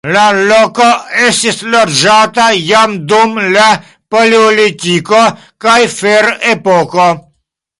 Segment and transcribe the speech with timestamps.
[0.13, 0.21] La
[0.51, 0.85] loko
[1.25, 3.67] estis loĝata jam dum la
[4.15, 5.21] paleolitiko
[5.67, 7.11] kaj ferepoko.